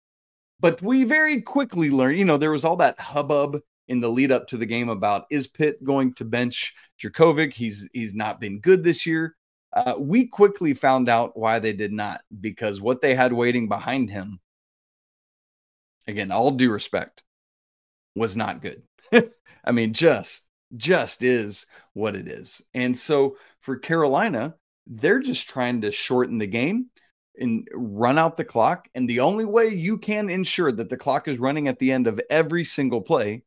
But 0.59 0.81
we 0.81 1.05
very 1.05 1.41
quickly 1.41 1.89
learned 1.89 2.19
you 2.19 2.25
know 2.25 2.37
there 2.37 2.51
was 2.51 2.65
all 2.65 2.75
that 2.77 2.99
hubbub 2.99 3.61
in 3.87 4.01
the 4.01 4.09
lead 4.09 4.31
up 4.31 4.47
to 4.47 4.57
the 4.57 4.65
game 4.65 4.89
about 4.89 5.25
is 5.29 5.47
Pitt 5.47 5.83
going 5.83 6.13
to 6.15 6.25
bench 6.25 6.73
Jurkovec? 7.01 7.53
He's 7.53 7.87
he's 7.93 8.13
not 8.13 8.39
been 8.39 8.59
good 8.59 8.83
this 8.83 9.05
year. 9.05 9.35
Uh, 9.73 9.95
we 9.97 10.27
quickly 10.27 10.73
found 10.73 11.09
out 11.09 11.37
why 11.37 11.59
they 11.59 11.73
did 11.73 11.91
not 11.91 12.21
because 12.39 12.81
what 12.81 13.01
they 13.01 13.13
had 13.13 13.33
waiting 13.33 13.67
behind 13.67 14.09
him, 14.09 14.39
again, 16.07 16.31
all 16.31 16.51
due 16.51 16.71
respect, 16.71 17.23
was 18.15 18.35
not 18.35 18.61
good. 18.61 18.81
I 19.63 19.71
mean, 19.71 19.93
just 19.93 20.43
just 20.75 21.23
is 21.23 21.65
what 21.93 22.15
it 22.15 22.27
is. 22.27 22.61
And 22.73 22.97
so 22.97 23.37
for 23.61 23.77
Carolina, 23.77 24.55
they're 24.85 25.19
just 25.19 25.49
trying 25.49 25.81
to 25.81 25.91
shorten 25.91 26.37
the 26.37 26.47
game 26.47 26.87
and 27.37 27.67
run 27.73 28.17
out 28.17 28.37
the 28.37 28.43
clock. 28.43 28.87
And 28.95 29.09
the 29.09 29.19
only 29.19 29.45
way 29.45 29.67
you 29.67 29.97
can 29.97 30.29
ensure 30.29 30.71
that 30.71 30.89
the 30.89 30.97
clock 30.97 31.27
is 31.27 31.37
running 31.37 31.67
at 31.67 31.79
the 31.79 31.91
end 31.91 32.07
of 32.07 32.19
every 32.29 32.63
single 32.63 33.01
play 33.01 33.43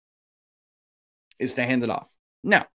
is 1.40 1.54
to 1.54 1.64
hand 1.64 1.82
it 1.82 1.90
off. 1.90 2.14
Now, 2.44 2.66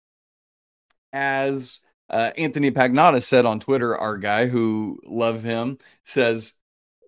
as 1.14 1.82
uh, 2.10 2.32
Anthony 2.38 2.72
Pagnotta 2.72 3.24
said 3.24 3.46
on 3.46 3.62
Twitter, 3.62 3.98
our 3.98 4.18
guy 4.18 4.48
who 4.48 5.00
love 5.06 5.44
him 5.44 5.78
says, 6.04 6.54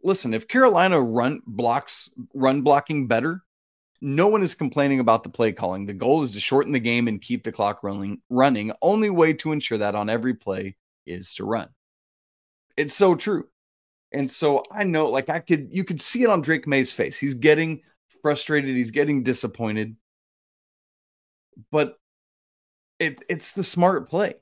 "Listen, 0.04 0.34
if 0.34 0.48
Carolina 0.48 1.02
run 1.02 1.42
blocks 1.46 2.10
run 2.34 2.62
blocking 2.62 3.08
better, 3.08 3.44
no 4.02 4.28
one 4.28 4.44
is 4.44 4.56
complaining 4.56 5.00
about 5.00 5.24
the 5.24 5.30
play 5.30 5.52
calling. 5.52 5.86
The 5.86 5.94
goal 5.94 6.24
is 6.24 6.32
to 6.32 6.40
shorten 6.40 6.72
the 6.72 6.80
game 6.80 7.08
and 7.08 7.22
keep 7.22 7.44
the 7.44 7.52
clock 7.52 7.84
running. 7.84 8.22
Running. 8.30 8.72
Only 8.82 9.10
way 9.10 9.34
to 9.34 9.52
ensure 9.52 9.80
that 9.80 9.96
on 9.96 10.10
every 10.10 10.36
play 10.36 10.76
is 11.06 11.34
to 11.36 11.46
run. 11.46 11.70
It's 12.76 12.94
so 12.94 13.16
true. 13.16 13.48
And 14.12 14.30
so 14.30 14.64
I 14.72 14.84
know, 14.84 15.08
like, 15.08 15.30
I 15.30 15.40
could, 15.40 15.70
you 15.72 15.84
could 15.84 16.00
see 16.00 16.24
it 16.24 16.30
on 16.30 16.42
Drake 16.42 16.68
Maye's 16.68 16.94
face. 16.94 17.18
He's 17.18 17.34
getting 17.34 17.82
frustrated, 18.22 18.76
he's 18.76 18.92
getting 18.92 19.24
disappointed. 19.24 19.96
But 21.72 21.98
it, 23.00 23.24
it's 23.30 23.52
the 23.52 23.64
smart 23.64 24.10
play. 24.10 24.36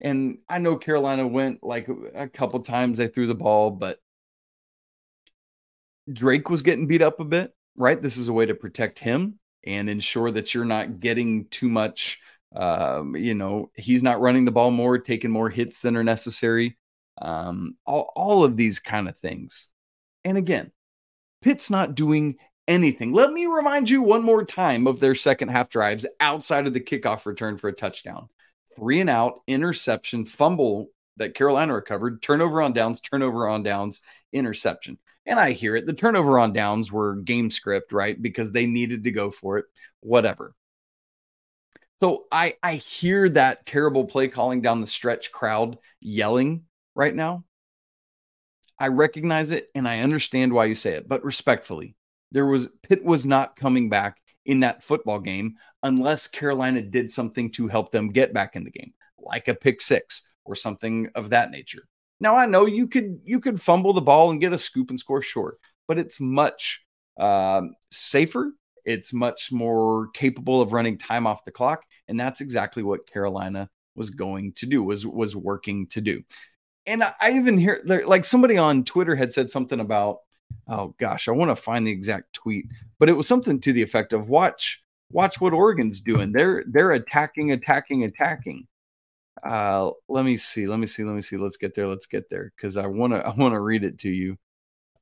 And 0.00 0.38
I 0.48 0.58
know 0.58 0.76
Carolina 0.76 1.26
went 1.26 1.62
like 1.62 1.88
a 2.14 2.28
couple 2.28 2.60
times 2.60 2.98
they 2.98 3.06
threw 3.06 3.26
the 3.26 3.34
ball, 3.34 3.70
but 3.70 3.98
Drake 6.12 6.50
was 6.50 6.62
getting 6.62 6.88
beat 6.88 7.02
up 7.02 7.20
a 7.20 7.24
bit, 7.24 7.54
right? 7.78 8.00
This 8.00 8.16
is 8.16 8.28
a 8.28 8.32
way 8.32 8.46
to 8.46 8.54
protect 8.54 8.98
him 8.98 9.38
and 9.64 9.88
ensure 9.88 10.30
that 10.32 10.54
you're 10.54 10.64
not 10.64 10.98
getting 10.98 11.46
too 11.46 11.68
much. 11.68 12.18
Um, 12.54 13.14
you 13.14 13.34
know, 13.34 13.70
he's 13.76 14.02
not 14.02 14.20
running 14.20 14.44
the 14.44 14.50
ball 14.50 14.72
more, 14.72 14.98
taking 14.98 15.30
more 15.30 15.48
hits 15.48 15.80
than 15.80 15.96
are 15.96 16.04
necessary. 16.04 16.76
Um, 17.20 17.76
all, 17.86 18.12
all 18.16 18.44
of 18.44 18.56
these 18.56 18.80
kind 18.80 19.08
of 19.08 19.16
things. 19.18 19.68
And 20.24 20.36
again, 20.36 20.72
Pitt's 21.42 21.70
not 21.70 21.94
doing 21.94 22.36
anything. 22.68 23.12
Let 23.12 23.32
me 23.32 23.46
remind 23.46 23.90
you 23.90 24.02
one 24.02 24.22
more 24.22 24.44
time 24.44 24.86
of 24.86 25.00
their 25.00 25.14
second 25.14 25.48
half 25.48 25.68
drives 25.68 26.06
outside 26.20 26.66
of 26.66 26.74
the 26.74 26.80
kickoff 26.80 27.26
return 27.26 27.58
for 27.58 27.68
a 27.68 27.72
touchdown. 27.72 28.28
Three 28.76 29.00
and 29.00 29.10
out, 29.10 29.42
interception, 29.46 30.24
fumble 30.24 30.88
that 31.16 31.34
Carolina 31.34 31.74
recovered, 31.74 32.22
turnover 32.22 32.62
on 32.62 32.72
downs, 32.72 33.00
turnover 33.00 33.48
on 33.48 33.62
downs, 33.62 34.00
interception. 34.32 34.98
And 35.26 35.38
I 35.38 35.52
hear 35.52 35.76
it. 35.76 35.86
The 35.86 35.92
turnover 35.92 36.38
on 36.38 36.52
downs 36.52 36.90
were 36.90 37.16
game 37.16 37.50
script, 37.50 37.92
right? 37.92 38.20
Because 38.20 38.50
they 38.50 38.66
needed 38.66 39.04
to 39.04 39.12
go 39.12 39.30
for 39.30 39.58
it, 39.58 39.66
whatever. 40.00 40.54
So 42.00 42.24
I 42.32 42.56
I 42.62 42.74
hear 42.74 43.28
that 43.28 43.64
terrible 43.64 44.06
play 44.06 44.26
calling 44.26 44.60
down 44.60 44.80
the 44.80 44.88
stretch 44.88 45.30
crowd 45.30 45.78
yelling 46.00 46.64
right 46.96 47.14
now. 47.14 47.44
I 48.76 48.88
recognize 48.88 49.52
it 49.52 49.68
and 49.76 49.86
I 49.86 50.00
understand 50.00 50.52
why 50.52 50.64
you 50.64 50.74
say 50.74 50.94
it, 50.94 51.08
but 51.08 51.24
respectfully, 51.24 51.94
there 52.32 52.46
was 52.46 52.68
Pitt 52.82 53.04
was 53.04 53.24
not 53.24 53.56
coming 53.56 53.88
back 53.88 54.20
in 54.44 54.60
that 54.60 54.82
football 54.82 55.20
game 55.20 55.56
unless 55.82 56.26
Carolina 56.26 56.82
did 56.82 57.10
something 57.10 57.50
to 57.52 57.68
help 57.68 57.92
them 57.92 58.08
get 58.08 58.34
back 58.34 58.56
in 58.56 58.64
the 58.64 58.70
game, 58.70 58.92
like 59.18 59.48
a 59.48 59.54
pick 59.54 59.80
six 59.80 60.22
or 60.44 60.56
something 60.56 61.08
of 61.14 61.30
that 61.30 61.50
nature. 61.50 61.84
Now 62.18 62.36
I 62.36 62.46
know 62.46 62.66
you 62.66 62.88
could 62.88 63.20
you 63.24 63.40
could 63.40 63.60
fumble 63.60 63.92
the 63.92 64.00
ball 64.00 64.30
and 64.30 64.40
get 64.40 64.52
a 64.52 64.58
scoop 64.58 64.90
and 64.90 64.98
score 64.98 65.22
short, 65.22 65.58
but 65.86 65.98
it's 65.98 66.20
much 66.20 66.84
um, 67.18 67.74
safer. 67.90 68.52
It's 68.84 69.12
much 69.12 69.52
more 69.52 70.08
capable 70.14 70.60
of 70.60 70.72
running 70.72 70.98
time 70.98 71.26
off 71.26 71.44
the 71.44 71.52
clock, 71.52 71.84
and 72.08 72.18
that's 72.18 72.40
exactly 72.40 72.82
what 72.82 73.10
Carolina 73.10 73.68
was 73.94 74.10
going 74.10 74.52
to 74.54 74.66
do. 74.66 74.82
was 74.82 75.06
was 75.06 75.36
working 75.36 75.86
to 75.88 76.00
do. 76.00 76.22
And 76.86 77.04
I, 77.04 77.14
I 77.20 77.32
even 77.32 77.58
hear 77.58 77.80
like 77.84 78.24
somebody 78.24 78.58
on 78.58 78.84
Twitter 78.84 79.14
had 79.14 79.32
said 79.32 79.50
something 79.50 79.78
about 79.78 80.18
oh 80.68 80.94
gosh, 80.98 81.28
I 81.28 81.32
want 81.32 81.50
to 81.50 81.56
find 81.56 81.86
the 81.86 81.90
exact 81.90 82.32
tweet, 82.32 82.66
but 82.98 83.08
it 83.08 83.16
was 83.16 83.28
something 83.28 83.60
to 83.60 83.72
the 83.72 83.82
effect 83.82 84.12
of 84.12 84.28
watch 84.28 84.82
watch 85.12 85.40
what 85.40 85.52
Oregon's 85.52 86.00
doing. 86.00 86.32
They're 86.32 86.64
they're 86.66 86.92
attacking, 86.92 87.52
attacking, 87.52 88.04
attacking. 88.04 88.66
Uh, 89.42 89.90
let 90.08 90.24
me 90.24 90.36
see. 90.36 90.66
Let 90.66 90.78
me 90.78 90.86
see. 90.86 91.04
Let 91.04 91.14
me 91.14 91.22
see. 91.22 91.36
Let's 91.36 91.56
get 91.56 91.74
there. 91.74 91.88
Let's 91.88 92.06
get 92.06 92.28
there 92.30 92.52
because 92.56 92.76
I 92.76 92.86
want 92.86 93.12
to. 93.12 93.26
I 93.26 93.34
want 93.34 93.54
to 93.54 93.60
read 93.60 93.84
it 93.84 93.98
to 93.98 94.10
you. 94.10 94.36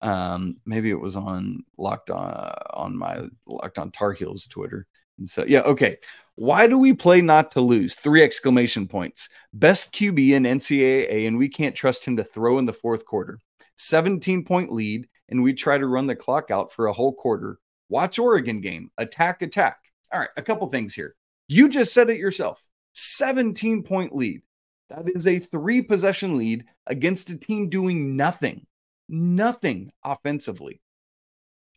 Um, 0.02 0.57
maybe 0.64 0.90
it 0.90 1.00
was 1.00 1.16
on 1.16 1.62
locked 1.78 2.11
on 2.11 2.54
on 2.71 2.97
my 2.97 3.23
locked 3.47 3.78
on 3.78 3.90
Tar 3.90 4.12
Heels 4.12 4.47
Twitter. 4.47 4.87
And 5.19 5.28
so 5.28 5.45
yeah, 5.47 5.61
okay. 5.61 5.99
Why 6.37 6.66
do 6.66 6.78
we 6.78 6.95
play 6.95 7.21
not 7.21 7.50
to 7.52 7.61
lose? 7.61 7.95
Three 7.95 8.23
exclamation 8.23 8.88
points. 8.88 9.28
Best 9.52 9.92
QB 9.92 10.30
in 10.30 10.45
NCAA, 10.45 11.28
and 11.28 11.37
we 11.37 11.50
can't 11.50 11.75
trust 11.75 12.04
him 12.07 12.16
to 12.16 12.25
throw 12.25 12.59
in 12.59 12.64
the 12.64 12.73
fourth 12.73 13.04
quarter. 13.04 13.38
17 13.76 14.45
point 14.45 14.73
lead, 14.73 15.07
and 15.31 15.43
we 15.43 15.55
try 15.55 15.79
to 15.79 15.87
run 15.87 16.07
the 16.07 16.17
clock 16.17 16.51
out 16.51 16.73
for 16.73 16.87
a 16.87 16.93
whole 16.93 17.15
quarter. 17.15 17.59
Watch 17.89 18.19
Oregon 18.19 18.61
game. 18.61 18.91
Attack, 18.99 19.43
attack. 19.43 19.79
All 20.13 20.21
right, 20.21 20.29
a 20.37 20.43
couple 20.43 20.67
things 20.69 20.95
here. 20.95 21.15
You 21.49 21.69
just 21.69 21.95
said 21.95 22.11
it 22.11 22.19
yourself. 22.19 22.67
17 22.95 23.83
point 23.83 24.15
lead. 24.15 24.43
That 24.89 25.05
is 25.15 25.27
a 25.27 25.39
three 25.39 25.83
possession 25.83 26.37
lead 26.37 26.65
against 26.87 27.31
a 27.31 27.39
team 27.39 27.69
doing 27.69 28.17
nothing, 28.17 28.67
nothing 29.09 29.93
offensively. 30.05 30.81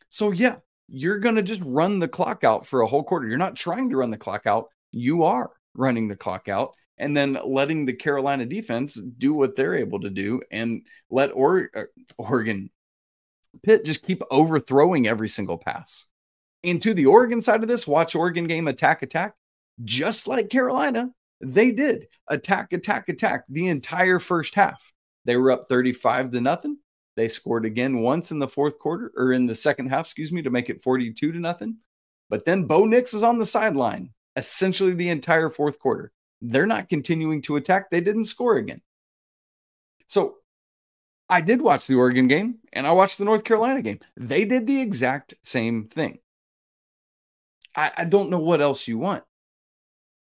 So, 0.09 0.31
yeah, 0.31 0.57
you're 0.87 1.19
going 1.19 1.35
to 1.35 1.43
just 1.43 1.61
run 1.63 1.99
the 1.99 2.07
clock 2.07 2.43
out 2.43 2.65
for 2.65 2.81
a 2.81 2.87
whole 2.87 3.03
quarter. 3.03 3.27
You're 3.27 3.37
not 3.37 3.55
trying 3.55 3.89
to 3.91 3.97
run 3.97 4.11
the 4.11 4.17
clock 4.17 4.47
out, 4.47 4.69
you 4.91 5.23
are 5.23 5.51
running 5.75 6.07
the 6.07 6.15
clock 6.15 6.47
out 6.47 6.73
and 6.97 7.17
then 7.17 7.37
letting 7.43 7.85
the 7.85 7.93
Carolina 7.93 8.45
defense 8.45 8.99
do 9.17 9.33
what 9.33 9.55
they're 9.55 9.75
able 9.75 9.99
to 10.01 10.09
do 10.09 10.41
and 10.51 10.85
let 11.09 11.31
or- 11.31 11.69
uh, 11.75 11.83
Oregon 12.17 12.69
Pitt 13.61 13.85
just 13.85 14.03
keep 14.03 14.23
overthrowing 14.31 15.07
every 15.07 15.29
single 15.29 15.57
pass. 15.57 16.05
And 16.63 16.81
to 16.81 16.93
the 16.93 17.05
Oregon 17.05 17.41
side 17.41 17.61
of 17.61 17.67
this, 17.67 17.85
watch 17.85 18.15
Oregon 18.15 18.47
game 18.47 18.67
attack, 18.67 19.03
attack 19.03 19.35
just 19.83 20.27
like 20.27 20.49
Carolina, 20.49 21.11
they 21.41 21.71
did 21.71 22.07
attack, 22.29 22.73
attack, 22.73 23.09
attack 23.09 23.43
the 23.49 23.67
entire 23.67 24.19
first 24.19 24.55
half. 24.55 24.93
They 25.25 25.35
were 25.35 25.51
up 25.51 25.67
35 25.67 26.31
to 26.31 26.41
nothing. 26.41 26.77
They 27.15 27.27
scored 27.27 27.65
again 27.65 27.99
once 27.99 28.31
in 28.31 28.39
the 28.39 28.47
fourth 28.47 28.79
quarter 28.79 29.11
or 29.15 29.33
in 29.33 29.45
the 29.45 29.55
second 29.55 29.89
half, 29.89 30.05
excuse 30.05 30.31
me, 30.31 30.41
to 30.41 30.49
make 30.49 30.69
it 30.69 30.81
42 30.81 31.31
to 31.31 31.39
nothing. 31.39 31.77
But 32.29 32.45
then 32.45 32.63
Bo 32.63 32.85
Nix 32.85 33.13
is 33.13 33.23
on 33.23 33.37
the 33.37 33.45
sideline 33.45 34.11
essentially 34.35 34.93
the 34.93 35.09
entire 35.09 35.49
fourth 35.49 35.79
quarter. 35.79 36.11
They're 36.41 36.65
not 36.65 36.89
continuing 36.89 37.41
to 37.43 37.55
attack. 37.55 37.89
They 37.89 38.01
didn't 38.01 38.25
score 38.25 38.57
again. 38.57 38.81
So 40.07 40.37
I 41.29 41.41
did 41.41 41.61
watch 41.61 41.87
the 41.87 41.95
Oregon 41.95 42.27
game 42.27 42.59
and 42.71 42.85
I 42.85 42.91
watched 42.91 43.17
the 43.17 43.25
North 43.25 43.43
Carolina 43.43 43.81
game. 43.81 43.99
They 44.15 44.45
did 44.45 44.67
the 44.67 44.81
exact 44.81 45.33
same 45.41 45.87
thing. 45.87 46.19
I, 47.75 47.91
I 47.97 48.05
don't 48.05 48.29
know 48.29 48.39
what 48.39 48.61
else 48.61 48.87
you 48.87 48.99
want 48.99 49.23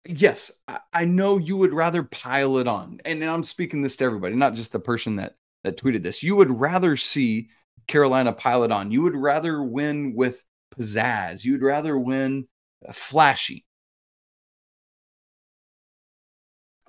yes, 0.08 0.52
I, 0.68 0.80
I 0.94 1.06
know 1.06 1.38
you 1.38 1.58
would 1.58 1.74
rather 1.74 2.04
pile 2.04 2.58
it 2.58 2.68
on. 2.68 3.00
And, 3.06 3.24
I'm 3.24 3.44
speaking 3.44 3.82
this 3.82 3.96
to 3.98 4.06
everybody, 4.06 4.36
not 4.36 4.54
just 4.54 4.72
the 4.72 4.80
person 4.80 5.18
that 5.18 5.36
that 5.64 5.78
tweeted 5.78 6.04
this. 6.04 6.22
You 6.22 6.36
would 6.36 6.60
rather 6.60 6.96
see 6.96 7.50
Carolina 7.88 8.32
pile 8.32 8.64
it 8.64 8.72
on. 8.72 8.92
You 8.92 9.02
would 9.02 9.16
rather 9.16 9.64
win 9.64 10.14
with 10.16 10.44
pizzazz. 10.76 11.44
You'd 11.44 11.64
rather 11.64 11.98
win 11.98 12.48
uh, 12.88 12.92
flashy. 12.92 13.66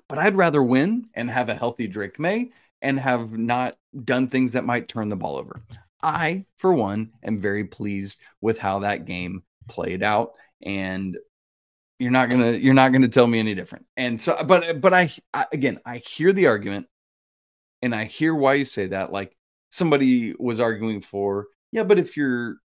But 0.07 0.19
I'd 0.19 0.35
rather 0.35 0.61
win 0.61 1.09
and 1.15 1.29
have 1.29 1.49
a 1.49 1.55
healthy 1.55 1.87
Drake 1.87 2.19
Maye 2.19 2.51
and 2.81 2.99
have 2.99 3.31
not 3.31 3.77
done 4.03 4.27
things 4.27 4.53
that 4.53 4.65
might 4.65 4.87
turn 4.87 5.09
the 5.09 5.15
ball 5.15 5.37
over. 5.37 5.61
I, 6.01 6.45
for 6.57 6.73
one, 6.73 7.11
am 7.23 7.39
very 7.39 7.65
pleased 7.65 8.19
with 8.41 8.59
how 8.59 8.79
that 8.79 9.05
game 9.05 9.43
played 9.67 10.03
out. 10.03 10.33
And 10.61 11.17
you're 11.99 12.11
not 12.11 12.29
gonna 12.29 12.51
you're 12.51 12.73
not 12.73 12.91
gonna 12.91 13.07
tell 13.07 13.27
me 13.27 13.39
any 13.39 13.55
different. 13.55 13.85
And 13.95 14.21
so, 14.21 14.43
but 14.43 14.81
but 14.81 14.93
I, 14.93 15.09
I 15.33 15.45
again 15.51 15.79
I 15.85 15.97
hear 15.97 16.31
the 16.31 16.47
argument, 16.47 16.87
and 17.81 17.93
I 17.95 18.05
hear 18.05 18.35
why 18.35 18.55
you 18.55 18.65
say 18.65 18.87
that. 18.87 19.11
Like 19.11 19.35
somebody 19.69 20.35
was 20.37 20.59
arguing 20.59 21.01
for, 21.01 21.47
yeah, 21.71 21.83
but 21.83 21.99
if 21.99 22.15
you're 22.15 22.57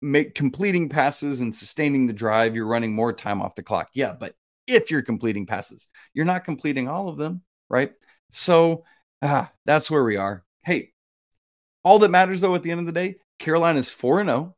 make 0.00 0.34
completing 0.34 0.88
passes 0.88 1.40
and 1.40 1.54
sustaining 1.54 2.06
the 2.06 2.12
drive, 2.12 2.54
you're 2.54 2.66
running 2.66 2.94
more 2.94 3.12
time 3.12 3.42
off 3.42 3.54
the 3.54 3.62
clock. 3.62 3.90
Yeah, 3.94 4.14
but 4.18 4.34
if 4.66 4.90
you're 4.90 5.02
completing 5.02 5.46
passes, 5.46 5.88
you're 6.14 6.24
not 6.24 6.44
completing 6.44 6.88
all 6.88 7.08
of 7.08 7.18
them, 7.18 7.42
right? 7.68 7.92
So 8.30 8.84
ah, 9.22 9.50
that's 9.66 9.90
where 9.90 10.04
we 10.04 10.16
are. 10.16 10.43
Hey, 10.64 10.92
all 11.82 11.98
that 12.00 12.10
matters 12.10 12.40
though 12.40 12.54
at 12.54 12.62
the 12.62 12.70
end 12.70 12.80
of 12.80 12.86
the 12.86 12.92
day, 12.92 13.16
Carolina's 13.38 13.90
4 13.90 14.24
0. 14.24 14.54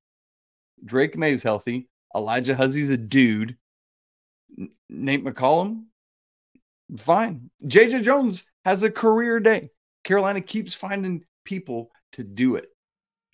Drake 0.85 1.17
Maye's 1.17 1.43
healthy. 1.43 1.89
Alijah 2.15 2.55
Huzzie's 2.55 2.91
a 2.91 2.97
dude. 2.97 3.57
Nate 4.89 5.25
McCollum, 5.25 5.85
fine. 6.97 7.51
JJ 7.65 8.03
Jones 8.03 8.45
has 8.65 8.83
a 8.83 8.91
career 8.91 9.41
day. 9.41 9.71
Carolina 10.05 10.41
keeps 10.41 10.73
finding 10.73 11.25
people 11.45 11.91
to 12.13 12.23
do 12.23 12.57
it. 12.57 12.71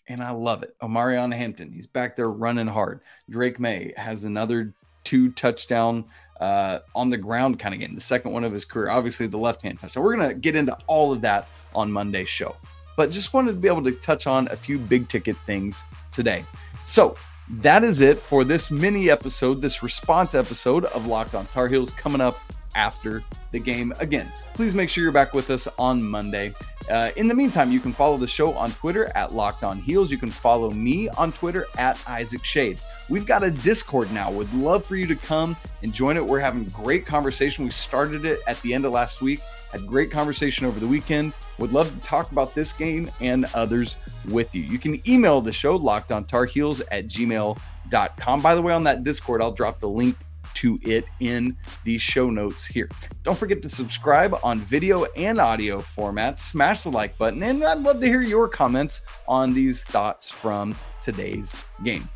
And 0.08 0.22
I 0.22 0.30
love 0.30 0.62
it. 0.62 0.74
Omarion 0.82 1.34
Hampton, 1.34 1.70
he's 1.70 1.86
back 1.86 2.16
there 2.16 2.30
running 2.30 2.66
hard. 2.66 3.00
Drake 3.30 3.60
Maye 3.60 3.92
has 3.96 4.24
another 4.24 4.74
two 5.04 5.30
touchdown 5.32 6.04
uh, 6.40 6.78
on 6.94 7.10
the 7.10 7.16
ground 7.16 7.58
kind 7.58 7.74
of 7.74 7.80
game, 7.80 7.94
the 7.94 8.00
second 8.00 8.32
one 8.32 8.42
of 8.42 8.52
his 8.52 8.64
career. 8.64 8.90
Obviously, 8.90 9.26
the 9.26 9.38
left 9.38 9.62
hand 9.62 9.78
touchdown. 9.78 10.02
We're 10.02 10.16
going 10.16 10.28
to 10.28 10.34
get 10.34 10.56
into 10.56 10.76
all 10.86 11.12
of 11.12 11.20
that 11.20 11.48
on 11.74 11.90
Monday's 11.90 12.28
show. 12.28 12.56
But 12.96 13.10
just 13.10 13.32
wanted 13.32 13.52
to 13.52 13.58
be 13.58 13.68
able 13.68 13.84
to 13.84 13.92
touch 13.92 14.26
on 14.26 14.48
a 14.48 14.56
few 14.56 14.78
big 14.78 15.08
ticket 15.08 15.36
things 15.46 15.84
today. 16.10 16.44
So, 16.84 17.16
that 17.56 17.84
is 17.84 18.00
it 18.00 18.18
for 18.18 18.44
this 18.44 18.70
mini 18.70 19.10
episode, 19.10 19.60
this 19.60 19.82
response 19.82 20.34
episode 20.34 20.84
of 20.86 21.06
Locked 21.06 21.34
on 21.34 21.46
Tar 21.46 21.68
Heels 21.68 21.90
coming 21.90 22.20
up 22.20 22.38
after 22.74 23.22
the 23.50 23.58
game. 23.58 23.92
Again, 23.98 24.32
please 24.54 24.74
make 24.74 24.88
sure 24.88 25.02
you're 25.02 25.12
back 25.12 25.34
with 25.34 25.50
us 25.50 25.68
on 25.78 26.02
Monday. 26.02 26.52
Uh, 26.90 27.10
in 27.16 27.28
the 27.28 27.34
meantime, 27.34 27.70
you 27.70 27.80
can 27.80 27.92
follow 27.92 28.16
the 28.16 28.26
show 28.26 28.52
on 28.54 28.72
Twitter 28.72 29.10
at 29.14 29.34
Locked 29.34 29.64
On 29.64 29.78
Heels. 29.78 30.10
You 30.10 30.18
can 30.18 30.30
follow 30.30 30.70
me 30.70 31.08
on 31.10 31.32
Twitter 31.32 31.66
at 31.78 32.00
Isaac 32.06 32.42
Schade. 32.42 32.82
We've 33.08 33.26
got 33.26 33.42
a 33.42 33.50
Discord 33.50 34.10
now. 34.12 34.30
Would 34.30 34.52
love 34.54 34.84
for 34.84 34.96
you 34.96 35.06
to 35.06 35.16
come 35.16 35.56
and 35.82 35.92
join 35.92 36.16
it. 36.16 36.24
We're 36.24 36.40
having 36.40 36.64
great 36.64 37.06
conversation. 37.06 37.64
We 37.64 37.70
started 37.70 38.24
it 38.24 38.40
at 38.46 38.60
the 38.62 38.74
end 38.74 38.84
of 38.84 38.92
last 38.92 39.20
week, 39.20 39.40
Had 39.72 39.86
great 39.86 40.10
conversation 40.10 40.66
over 40.66 40.78
the 40.78 40.86
weekend. 40.86 41.32
Would 41.58 41.72
love 41.72 41.92
to 41.92 42.00
talk 42.00 42.30
about 42.30 42.54
this 42.54 42.72
game 42.72 43.10
and 43.20 43.46
others 43.54 43.96
with 44.28 44.54
you. 44.54 44.62
You 44.62 44.78
can 44.78 45.06
email 45.08 45.40
the 45.40 45.52
show 45.52 45.76
locked 45.76 46.12
on 46.12 46.24
tar 46.24 46.44
heels 46.44 46.80
at 46.90 47.08
gmail.com. 47.08 48.42
By 48.42 48.54
the 48.54 48.62
way, 48.62 48.72
on 48.72 48.84
that 48.84 49.02
Discord, 49.02 49.42
I'll 49.42 49.52
drop 49.52 49.80
the 49.80 49.88
link 49.88 50.16
to 50.54 50.78
it 50.82 51.06
in 51.20 51.56
the 51.84 51.98
show 51.98 52.28
notes 52.30 52.66
here. 52.66 52.88
Don't 53.22 53.38
forget 53.38 53.62
to 53.62 53.68
subscribe 53.68 54.38
on 54.42 54.58
video 54.58 55.04
and 55.16 55.40
audio 55.40 55.80
format. 55.80 56.38
Smash 56.38 56.82
the 56.82 56.90
like 56.90 57.16
button, 57.16 57.42
and 57.42 57.64
I'd 57.64 57.78
love 57.78 58.00
to 58.00 58.06
hear 58.06 58.22
your 58.22 58.48
comments 58.48 59.02
on 59.26 59.54
these 59.54 59.84
thoughts 59.84 60.30
from 60.30 60.76
today's 61.00 61.54
game. 61.82 62.08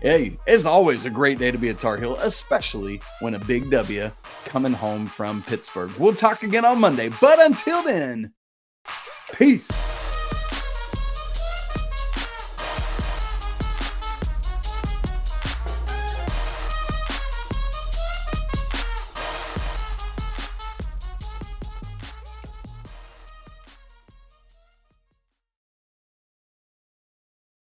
Hey, 0.00 0.38
it's 0.46 0.64
always 0.64 1.06
a 1.06 1.10
great 1.10 1.38
day 1.38 1.50
to 1.50 1.58
be 1.58 1.70
a 1.70 1.74
Tar 1.74 1.96
Heel, 1.96 2.16
especially 2.18 3.00
when 3.18 3.34
a 3.34 3.38
big 3.40 3.68
W 3.68 4.12
coming 4.44 4.72
home 4.72 5.06
from 5.06 5.42
Pittsburgh. 5.42 5.90
We'll 5.98 6.14
talk 6.14 6.44
again 6.44 6.64
on 6.64 6.80
Monday, 6.80 7.10
but 7.20 7.40
until 7.40 7.82
then, 7.82 8.32
peace. 9.32 9.90